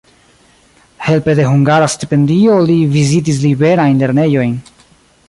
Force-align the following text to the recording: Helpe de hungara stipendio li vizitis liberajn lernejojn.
Helpe 1.07 1.35
de 1.39 1.45
hungara 1.49 1.89
stipendio 1.95 2.57
li 2.71 2.79
vizitis 2.97 3.39
liberajn 3.47 4.03
lernejojn. 4.05 4.57